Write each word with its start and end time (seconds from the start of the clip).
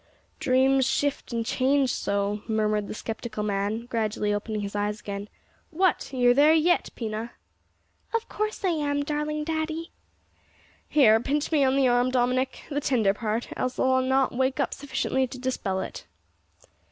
"Dreams 0.39 0.87
shift 0.87 1.31
and 1.31 1.45
change 1.45 1.91
so!" 1.93 2.41
murmured 2.47 2.87
the 2.87 2.95
sceptical 2.95 3.43
man, 3.43 3.85
gradually 3.85 4.33
opening 4.33 4.61
his 4.61 4.75
eyes 4.75 4.99
again 4.99 5.29
"What! 5.69 6.09
you're 6.11 6.33
there 6.33 6.55
yet, 6.55 6.89
Pina?" 6.95 7.33
"Of 8.11 8.27
course 8.27 8.65
I 8.65 8.69
am, 8.69 9.03
darling 9.03 9.43
daddy." 9.43 9.91
"Here, 10.89 11.19
pinch 11.19 11.51
me 11.51 11.63
on 11.63 11.75
the 11.75 11.87
arm, 11.87 12.09
Dominick 12.09 12.63
the 12.71 12.81
tender 12.81 13.13
part, 13.13 13.49
else 13.55 13.77
I'll 13.77 14.01
not 14.01 14.35
waken 14.35 14.63
up 14.63 14.73
sufficiently 14.73 15.27
to 15.27 15.37
dispel 15.37 15.81
it." 15.81 16.07